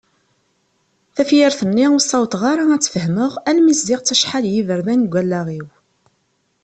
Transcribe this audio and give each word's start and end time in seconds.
Tafyirt-nni 1.15 1.85
ur 1.95 2.01
ssawaḍeɣ 2.03 2.43
ara 2.51 2.63
ad 2.71 2.81
tt-fehmeɣ 2.81 3.31
alma 3.49 3.73
zziɣ-tt 3.79 4.13
acḥal 4.13 4.45
n 4.49 4.51
yiberdan 4.53 5.01
deg 5.03 5.13
wallaɣ-iw. 5.13 5.67